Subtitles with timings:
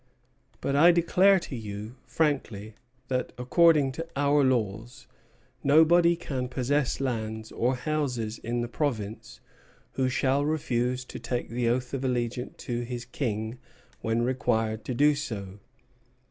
[0.61, 2.73] But I declare to you frankly
[3.07, 5.05] that, according to our laws,
[5.63, 9.41] nobody can possess lands or houses in the province
[9.91, 13.59] who shall refuse to take the oath of allegiance to his King
[14.01, 15.59] when required to do so.